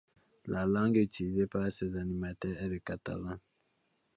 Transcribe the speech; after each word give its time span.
La 0.45 0.65
langue 0.65 0.95
utilisée 1.03 1.45
par 1.45 1.71
ses 1.71 1.95
animateurs 1.95 2.57
est 2.57 2.69
le 2.69 2.79
catalan. 2.79 3.37